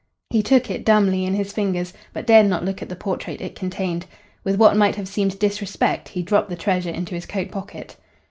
[0.31, 3.55] He took it dumbly in his fingers, but dared not look at the portrait it
[3.55, 4.07] contained.
[4.43, 7.97] With what might have seemed disrespect he dropped the treasure into his coat pocket.